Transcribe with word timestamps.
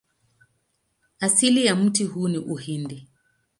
Asili 1.19 1.65
ya 1.65 1.75
mti 1.75 2.03
huu 2.03 2.27
ni 2.27 2.37
Uhindi. 2.37 3.07